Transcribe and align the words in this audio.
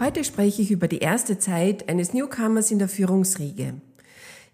Heute 0.00 0.24
spreche 0.24 0.62
ich 0.62 0.70
über 0.70 0.88
die 0.88 1.00
erste 1.00 1.38
Zeit 1.38 1.90
eines 1.90 2.14
Newcomers 2.14 2.70
in 2.70 2.78
der 2.78 2.88
Führungsriege. 2.88 3.74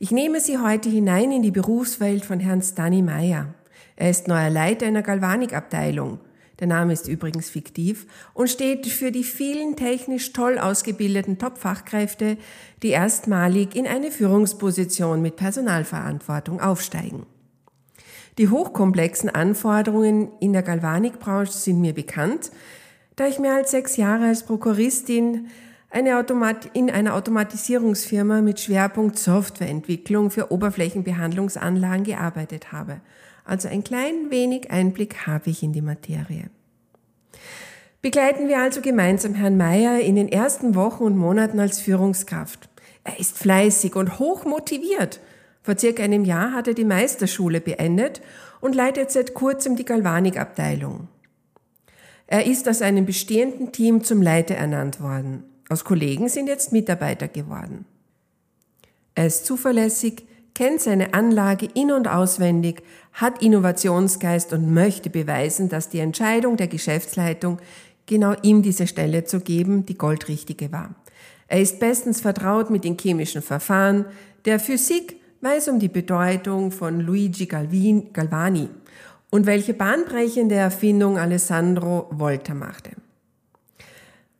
Ich 0.00 0.10
nehme 0.10 0.40
Sie 0.40 0.58
heute 0.58 0.88
hinein 0.88 1.30
in 1.30 1.42
die 1.42 1.52
Berufswelt 1.52 2.24
von 2.24 2.40
Herrn 2.40 2.62
Stani 2.62 3.00
Meyer. 3.00 3.54
Er 3.94 4.10
ist 4.10 4.26
neuer 4.26 4.50
Leiter 4.50 4.86
einer 4.86 5.02
Galvanikabteilung. 5.02 6.18
Der 6.58 6.66
Name 6.66 6.92
ist 6.92 7.06
übrigens 7.06 7.48
fiktiv 7.48 8.08
und 8.34 8.50
steht 8.50 8.88
für 8.88 9.12
die 9.12 9.22
vielen 9.22 9.76
technisch 9.76 10.32
toll 10.32 10.58
ausgebildeten 10.58 11.38
Top-Fachkräfte, 11.38 12.38
die 12.82 12.88
erstmalig 12.88 13.76
in 13.76 13.86
eine 13.86 14.10
Führungsposition 14.10 15.22
mit 15.22 15.36
Personalverantwortung 15.36 16.60
aufsteigen. 16.60 17.24
Die 18.38 18.48
hochkomplexen 18.48 19.30
Anforderungen 19.30 20.28
in 20.40 20.52
der 20.52 20.64
Galvanikbranche 20.64 21.52
sind 21.52 21.80
mir 21.80 21.94
bekannt, 21.94 22.50
da 23.16 23.26
ich 23.26 23.38
mehr 23.38 23.54
als 23.54 23.70
sechs 23.70 23.96
Jahre 23.96 24.26
als 24.26 24.44
Prokuristin 24.44 25.48
eine 25.90 26.22
in 26.74 26.90
einer 26.90 27.14
Automatisierungsfirma 27.14 28.42
mit 28.42 28.60
Schwerpunkt 28.60 29.18
Softwareentwicklung 29.18 30.30
für 30.30 30.52
Oberflächenbehandlungsanlagen 30.52 32.04
gearbeitet 32.04 32.72
habe. 32.72 33.00
Also 33.44 33.68
ein 33.68 33.82
klein 33.82 34.30
wenig 34.30 34.70
Einblick 34.70 35.26
habe 35.26 35.50
ich 35.50 35.62
in 35.62 35.72
die 35.72 35.80
Materie. 35.80 36.50
Begleiten 38.02 38.48
wir 38.48 38.58
also 38.58 38.82
gemeinsam 38.82 39.34
Herrn 39.34 39.56
Mayer 39.56 40.00
in 40.00 40.16
den 40.16 40.28
ersten 40.28 40.74
Wochen 40.74 41.04
und 41.04 41.16
Monaten 41.16 41.58
als 41.58 41.80
Führungskraft. 41.80 42.68
Er 43.04 43.18
ist 43.18 43.38
fleißig 43.38 43.96
und 43.96 44.18
hoch 44.18 44.44
motiviert. 44.44 45.20
Vor 45.62 45.78
circa 45.78 46.02
einem 46.02 46.24
Jahr 46.24 46.52
hat 46.52 46.68
er 46.68 46.74
die 46.74 46.84
Meisterschule 46.84 47.60
beendet 47.60 48.20
und 48.60 48.74
leitet 48.74 49.10
seit 49.10 49.34
kurzem 49.34 49.76
die 49.76 49.84
Galvanikabteilung. 49.84 51.08
Er 52.26 52.46
ist 52.46 52.68
aus 52.68 52.82
einem 52.82 53.06
bestehenden 53.06 53.72
Team 53.72 54.02
zum 54.02 54.20
Leiter 54.20 54.54
ernannt 54.54 55.00
worden. 55.00 55.44
Aus 55.68 55.84
Kollegen 55.84 56.28
sind 56.28 56.48
jetzt 56.48 56.72
Mitarbeiter 56.72 57.28
geworden. 57.28 57.84
Er 59.14 59.26
ist 59.26 59.46
zuverlässig, 59.46 60.26
kennt 60.54 60.80
seine 60.80 61.14
Anlage 61.14 61.68
in 61.74 61.92
und 61.92 62.08
auswendig, 62.08 62.82
hat 63.12 63.42
Innovationsgeist 63.42 64.52
und 64.52 64.72
möchte 64.72 65.10
beweisen, 65.10 65.68
dass 65.68 65.88
die 65.88 66.00
Entscheidung 66.00 66.56
der 66.56 66.68
Geschäftsleitung, 66.68 67.58
genau 68.06 68.34
ihm 68.42 68.62
diese 68.62 68.86
Stelle 68.86 69.24
zu 69.24 69.40
geben, 69.40 69.86
die 69.86 69.98
goldrichtige 69.98 70.72
war. 70.72 70.94
Er 71.48 71.60
ist 71.60 71.78
bestens 71.78 72.20
vertraut 72.20 72.70
mit 72.70 72.84
den 72.84 72.98
chemischen 72.98 73.42
Verfahren, 73.42 74.06
der 74.44 74.58
Physik 74.58 75.20
weiß 75.40 75.68
um 75.68 75.78
die 75.78 75.88
Bedeutung 75.88 76.72
von 76.72 77.00
Luigi 77.00 77.46
Galvani 77.46 78.68
und 79.36 79.44
welche 79.44 79.74
bahnbrechende 79.74 80.54
Erfindung 80.54 81.18
Alessandro 81.18 82.06
Volta 82.10 82.54
machte. 82.54 82.92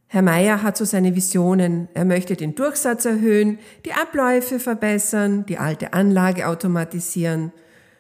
Herr 0.07 0.23
Mayer 0.23 0.63
hat 0.63 0.79
so 0.79 0.87
seine 0.87 1.15
Visionen. 1.15 1.89
Er 1.93 2.07
möchte 2.07 2.35
den 2.35 2.55
Durchsatz 2.55 3.05
erhöhen, 3.05 3.59
die 3.85 3.93
Abläufe 3.93 4.59
verbessern, 4.59 5.45
die 5.45 5.59
alte 5.59 5.93
Anlage 5.93 6.49
automatisieren, 6.49 7.53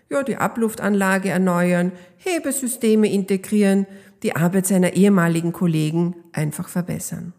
ja, 0.08 0.22
die 0.22 0.38
Abluftanlage 0.38 1.28
erneuern, 1.28 1.92
Hebesysteme 2.16 3.12
integrieren, 3.12 3.86
die 4.22 4.34
Arbeit 4.34 4.66
seiner 4.66 4.94
ehemaligen 4.94 5.52
Kollegen 5.52 6.16
einfach 6.32 6.70
verbessern. 6.70 7.34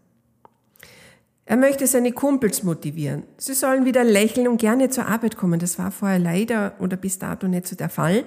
Er 1.46 1.58
möchte 1.58 1.88
seine 1.88 2.12
Kumpels 2.12 2.62
motivieren. 2.62 3.24
Sie 3.38 3.56
sollen 3.56 3.86
wieder 3.86 4.04
lächeln 4.04 4.50
und 4.50 4.62
gerne 4.62 4.90
zur 4.90 5.08
Arbeit 5.08 5.36
kommen. 5.36 5.60
Das 5.60 5.80
war 5.80 5.90
vorher 5.90 6.20
leider 6.20 6.76
oder 6.78 6.96
bis 6.96 7.18
dato 7.18 7.48
nicht 7.48 7.68
so 7.68 7.76
der 7.76 7.90
Fall. 7.90 8.24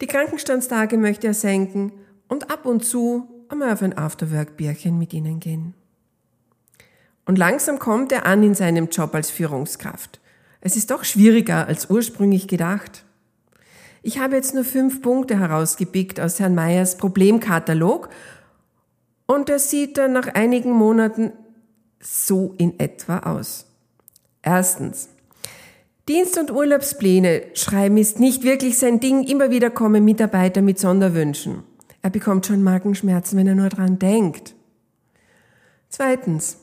Die 0.00 0.06
Krankenstandstage 0.06 0.96
möchte 0.96 1.26
er 1.28 1.34
senken 1.34 1.92
und 2.28 2.50
ab 2.50 2.66
und 2.66 2.84
zu 2.84 3.28
einmal 3.48 3.72
auf 3.72 3.82
ein 3.82 3.96
Afterwork-Bierchen 3.96 4.98
mit 4.98 5.12
ihnen 5.12 5.40
gehen. 5.40 5.74
Und 7.26 7.38
langsam 7.38 7.78
kommt 7.78 8.12
er 8.12 8.26
an 8.26 8.42
in 8.42 8.54
seinem 8.54 8.88
Job 8.88 9.14
als 9.14 9.30
Führungskraft. 9.30 10.20
Es 10.60 10.76
ist 10.76 10.90
doch 10.90 11.04
schwieriger 11.04 11.66
als 11.66 11.90
ursprünglich 11.90 12.48
gedacht. 12.48 13.04
Ich 14.02 14.18
habe 14.18 14.36
jetzt 14.36 14.54
nur 14.54 14.64
fünf 14.64 15.00
Punkte 15.00 15.38
herausgepickt 15.38 16.20
aus 16.20 16.40
Herrn 16.40 16.54
Meyers 16.54 16.96
Problemkatalog 16.96 18.10
und 19.26 19.48
er 19.48 19.58
sieht 19.58 19.96
dann 19.96 20.12
nach 20.12 20.26
einigen 20.28 20.72
Monaten 20.72 21.32
so 22.00 22.54
in 22.58 22.78
etwa 22.78 23.20
aus. 23.20 23.66
Erstens. 24.42 25.08
Dienst- 26.08 26.36
und 26.38 26.50
Urlaubspläne 26.50 27.44
schreiben 27.54 27.96
ist 27.96 28.20
nicht 28.20 28.42
wirklich 28.42 28.78
sein 28.78 29.00
Ding. 29.00 29.24
Immer 29.24 29.50
wieder 29.50 29.70
kommen 29.70 30.04
Mitarbeiter 30.04 30.60
mit 30.60 30.78
Sonderwünschen. 30.78 31.62
Er 32.02 32.10
bekommt 32.10 32.44
schon 32.44 32.62
Magenschmerzen, 32.62 33.38
wenn 33.38 33.46
er 33.46 33.54
nur 33.54 33.70
dran 33.70 33.98
denkt. 33.98 34.54
Zweitens. 35.88 36.58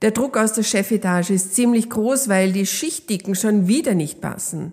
Der 0.00 0.10
Druck 0.10 0.36
aus 0.36 0.54
der 0.54 0.62
Chefetage 0.62 1.30
ist 1.30 1.54
ziemlich 1.54 1.90
groß, 1.90 2.28
weil 2.28 2.52
die 2.52 2.66
Schichtdicken 2.66 3.34
schon 3.34 3.68
wieder 3.68 3.94
nicht 3.94 4.20
passen. 4.20 4.72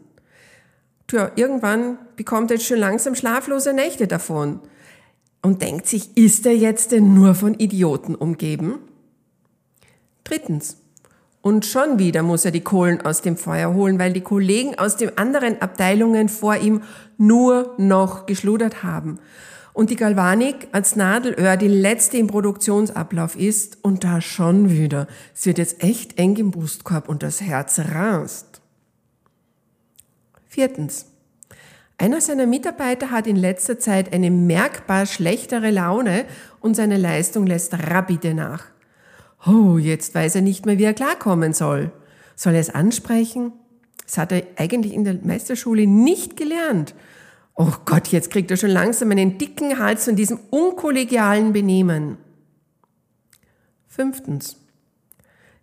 Tja, 1.08 1.32
irgendwann 1.36 1.98
bekommt 2.16 2.52
er 2.52 2.58
jetzt 2.58 2.68
schon 2.68 2.80
langsam 2.80 3.16
schlaflose 3.16 3.74
Nächte 3.74 4.08
davon 4.08 4.62
und 5.42 5.62
denkt 5.62 5.88
sich, 5.88 6.16
ist 6.16 6.46
er 6.46 6.56
jetzt 6.56 6.92
denn 6.94 7.14
nur 7.14 7.36
von 7.36 7.56
Idioten 7.56 8.16
umgeben? 8.16 8.80
Drittens. 10.24 10.81
Und 11.42 11.66
schon 11.66 11.98
wieder 11.98 12.22
muss 12.22 12.46
er 12.46 12.52
die 12.52 12.62
Kohlen 12.62 13.02
aus 13.02 13.22
dem 13.22 13.36
Feuer 13.36 13.74
holen, 13.74 13.98
weil 13.98 14.14
die 14.14 14.22
Kollegen 14.22 14.78
aus 14.78 14.96
den 14.96 15.18
anderen 15.18 15.62
Abteilungen 15.62 16.30
vor 16.30 16.56
ihm 16.56 16.84
nur 17.18 17.74
noch 17.78 18.26
geschludert 18.28 18.84
haben 18.84 19.20
und 19.74 19.90
die 19.90 19.96
Galvanik 19.96 20.68
als 20.72 20.96
Nadelöhr 20.96 21.58
die 21.58 21.68
letzte 21.68 22.18
im 22.18 22.28
Produktionsablauf 22.28 23.36
ist 23.36 23.78
und 23.82 24.04
da 24.04 24.22
schon 24.22 24.70
wieder. 24.70 25.08
Es 25.34 25.46
wird 25.46 25.58
jetzt 25.58 25.84
echt 25.84 26.18
eng 26.18 26.36
im 26.38 26.52
Brustkorb 26.52 27.08
und 27.08 27.24
das 27.24 27.42
Herz 27.42 27.80
rast. 27.80 28.62
Viertens. 30.48 31.06
Einer 31.98 32.20
seiner 32.20 32.48
Mitarbeiter 32.48 33.12
hat 33.12 33.28
in 33.28 33.36
letzter 33.36 33.80
Zeit 33.80 34.12
eine 34.12 34.32
merkbar 34.32 35.06
schlechtere 35.06 35.70
Laune 35.70 36.26
und 36.60 36.76
seine 36.76 36.98
Leistung 36.98 37.46
lässt 37.46 37.74
rapide 37.74 38.34
nach. 38.34 38.66
Oh, 39.46 39.78
jetzt 39.78 40.14
weiß 40.14 40.36
er 40.36 40.42
nicht 40.42 40.66
mehr, 40.66 40.78
wie 40.78 40.84
er 40.84 40.94
klarkommen 40.94 41.54
soll. 41.54 41.92
Soll 42.36 42.54
er 42.54 42.60
es 42.60 42.70
ansprechen? 42.70 43.54
Das 44.06 44.18
hat 44.18 44.32
er 44.32 44.44
eigentlich 44.58 44.94
in 44.94 45.04
der 45.04 45.16
Meisterschule 45.24 45.88
nicht 45.88 46.38
gelernt. 46.38 46.94
Oh 47.56 47.74
Gott, 47.86 48.08
jetzt 48.10 48.32
kriegt 48.32 48.52
er 48.52 48.58
schon 48.58 48.70
langsam 48.70 49.12
einen 49.12 49.38
dicken 49.38 49.80
Hals 49.80 50.06
von 50.06 50.16
diesem 50.16 50.40
unkollegialen 50.50 51.54
Benehmen. 51.54 52.18
Fünftens. 53.88 54.58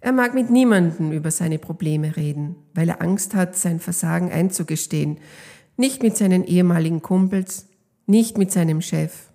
Er 0.01 0.13
mag 0.13 0.35
mit 0.35 0.51
niemandem 0.51 1.13
über 1.13 1.31
seine 1.31 1.59
Probleme 1.59 2.17
reden, 2.17 2.57
weil 2.75 2.89
er 2.89 3.03
Angst 3.03 3.35
hat, 3.35 3.57
sein 3.57 3.81
Versagen 3.81 4.31
einzugestehen. 4.31 5.19
Nicht 5.77 6.03
mit 6.03 6.17
seinen 6.17 6.45
ehemaligen 6.45 7.03
Kumpels, 7.03 7.67
nicht 8.07 8.39
mit 8.39 8.53
seinem 8.53 8.81
Chef, 8.81 9.31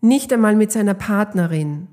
nicht 0.00 0.32
einmal 0.32 0.56
mit 0.56 0.72
seiner 0.72 0.94
Partnerin. 0.94 1.88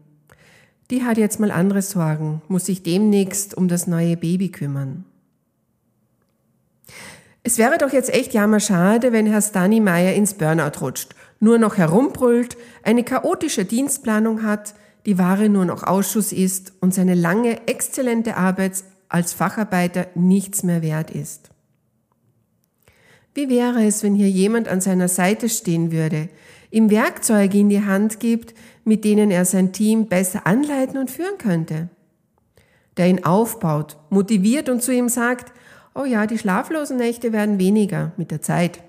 Die 0.89 1.03
hat 1.03 1.17
jetzt 1.17 1.39
mal 1.39 1.51
andere 1.51 1.81
Sorgen, 1.81 2.41
muss 2.47 2.65
sich 2.65 2.81
demnächst 2.83 3.55
um 3.55 3.67
das 3.67 3.87
neue 3.87 4.15
Baby 4.15 4.49
kümmern. 4.49 5.03
Es 7.43 7.57
wäre 7.57 7.77
doch 7.77 7.93
jetzt 7.93 8.13
echt 8.13 8.33
jammerschade, 8.33 9.11
wenn 9.11 9.25
Herr 9.25 9.41
Stani 9.41 9.79
Meyer 9.79 10.13
ins 10.13 10.33
Burnout 10.33 10.81
rutscht, 10.81 11.15
nur 11.39 11.57
noch 11.57 11.77
herumbrüllt, 11.77 12.57
eine 12.83 13.03
chaotische 13.03 13.65
Dienstplanung 13.65 14.43
hat, 14.43 14.75
die 15.05 15.17
Ware 15.17 15.47
nur 15.47 15.65
noch 15.65 15.83
Ausschuss 15.83 16.33
ist 16.33 16.73
und 16.81 16.93
seine 16.93 17.15
lange, 17.15 17.67
exzellente 17.67 18.35
Arbeit 18.35 18.83
als 19.07 19.33
Facharbeiter 19.33 20.07
nichts 20.15 20.63
mehr 20.63 20.81
wert 20.81 21.11
ist. 21.11 21.49
Wie 23.33 23.49
wäre 23.49 23.85
es, 23.85 24.03
wenn 24.03 24.15
hier 24.15 24.29
jemand 24.29 24.67
an 24.67 24.81
seiner 24.81 25.07
Seite 25.07 25.47
stehen 25.47 25.91
würde, 25.91 26.27
ihm 26.71 26.89
Werkzeuge 26.89 27.57
in 27.57 27.69
die 27.69 27.83
Hand 27.83 28.19
gibt, 28.19 28.53
mit 28.83 29.03
denen 29.03 29.31
er 29.31 29.45
sein 29.45 29.73
Team 29.73 30.07
besser 30.07 30.47
anleiten 30.47 30.97
und 30.97 31.11
führen 31.11 31.37
könnte? 31.37 31.89
Der 32.97 33.07
ihn 33.07 33.23
aufbaut, 33.23 33.97
motiviert 34.09 34.69
und 34.69 34.81
zu 34.81 34.91
ihm 34.93 35.09
sagt, 35.09 35.53
oh 35.93 36.05
ja, 36.05 36.27
die 36.27 36.37
schlaflosen 36.37 36.97
Nächte 36.97 37.33
werden 37.33 37.59
weniger 37.59 38.11
mit 38.17 38.31
der 38.31 38.41
Zeit. 38.41 38.81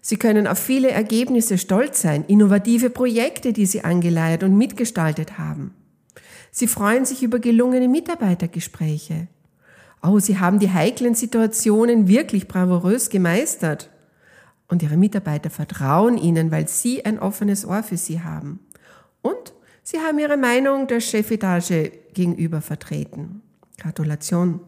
Sie 0.00 0.16
können 0.16 0.46
auf 0.46 0.58
viele 0.58 0.90
Ergebnisse 0.90 1.58
stolz 1.58 2.00
sein, 2.00 2.24
innovative 2.28 2.90
Projekte, 2.90 3.52
die 3.52 3.66
Sie 3.66 3.84
angeleiert 3.84 4.42
und 4.42 4.56
mitgestaltet 4.56 5.38
haben. 5.38 5.74
Sie 6.50 6.66
freuen 6.66 7.04
sich 7.04 7.22
über 7.22 7.38
gelungene 7.38 7.88
Mitarbeitergespräche. 7.88 9.28
Oh, 10.02 10.18
Sie 10.18 10.38
haben 10.38 10.60
die 10.60 10.72
heiklen 10.72 11.14
Situationen 11.14 12.08
wirklich 12.08 12.48
bravourös 12.48 13.10
gemeistert. 13.10 13.90
Und 14.68 14.82
Ihre 14.82 14.96
Mitarbeiter 14.96 15.50
vertrauen 15.50 16.18
Ihnen, 16.18 16.50
weil 16.50 16.68
Sie 16.68 17.04
ein 17.04 17.18
offenes 17.18 17.64
Ohr 17.64 17.82
für 17.82 17.96
Sie 17.96 18.20
haben. 18.22 18.60
Und 19.22 19.54
Sie 19.82 19.98
haben 19.98 20.18
Ihre 20.18 20.36
Meinung 20.36 20.86
der 20.86 21.00
Chefetage 21.00 21.90
gegenüber 22.12 22.60
vertreten. 22.60 23.42
Gratulation. 23.78 24.60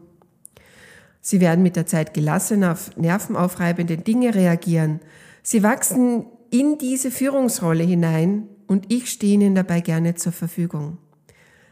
Sie 1.21 1.39
werden 1.39 1.61
mit 1.61 1.75
der 1.75 1.85
Zeit 1.85 2.15
gelassen 2.15 2.63
auf 2.63 2.97
nervenaufreibende 2.97 3.97
Dinge 3.97 4.33
reagieren. 4.33 4.99
Sie 5.43 5.61
wachsen 5.61 6.25
in 6.49 6.79
diese 6.79 7.11
Führungsrolle 7.11 7.83
hinein 7.83 8.47
und 8.67 8.91
ich 8.91 9.11
stehe 9.11 9.35
Ihnen 9.35 9.53
dabei 9.53 9.81
gerne 9.81 10.15
zur 10.15 10.31
Verfügung. 10.31 10.97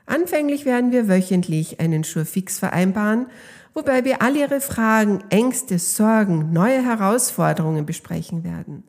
Anfänglich 0.06 0.66
werden 0.66 0.92
wir 0.92 1.08
wöchentlich 1.08 1.80
einen 1.80 2.04
Schurfix 2.04 2.60
vereinbaren, 2.60 3.28
wobei 3.80 4.04
wir 4.04 4.22
all 4.22 4.36
Ihre 4.36 4.60
Fragen, 4.60 5.24
Ängste, 5.30 5.80
Sorgen, 5.80 6.52
neue 6.52 6.84
Herausforderungen 6.84 7.86
besprechen 7.86 8.44
werden. 8.44 8.84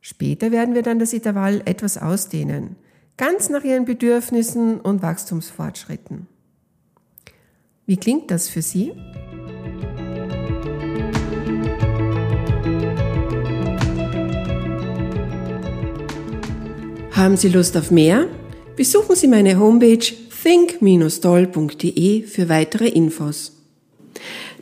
Später 0.00 0.50
werden 0.50 0.74
wir 0.74 0.82
dann 0.82 0.98
das 0.98 1.12
Intervall 1.12 1.62
etwas 1.64 1.96
ausdehnen, 1.96 2.74
ganz 3.16 3.50
nach 3.50 3.62
Ihren 3.62 3.84
Bedürfnissen 3.84 4.80
und 4.80 5.02
Wachstumsfortschritten. 5.02 6.26
Wie 7.86 7.96
klingt 7.96 8.32
das 8.32 8.48
für 8.48 8.62
Sie? 8.62 8.92
Haben 17.12 17.36
Sie 17.36 17.48
Lust 17.48 17.76
auf 17.76 17.92
mehr? 17.92 18.26
Besuchen 18.74 19.14
Sie 19.14 19.28
meine 19.28 19.56
Homepage 19.58 20.04
think-doll.de 20.42 22.22
für 22.22 22.48
weitere 22.48 22.88
Infos. 22.88 23.59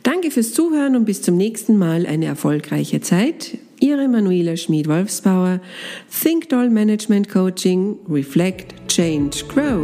Danke 0.03 0.31
fürs 0.31 0.53
Zuhören 0.53 0.95
und 0.95 1.05
bis 1.05 1.21
zum 1.21 1.37
nächsten 1.37 1.77
Mal 1.77 2.05
eine 2.05 2.25
erfolgreiche 2.25 3.01
Zeit. 3.01 3.57
Ihre 3.79 4.07
Manuela 4.07 4.57
Schmid-Wolfsbauer, 4.57 5.61
Think 6.21 6.49
Doll 6.49 6.69
Management 6.69 7.29
Coaching, 7.29 7.97
Reflect, 8.09 8.73
Change, 8.89 9.45
Grow. 9.47 9.83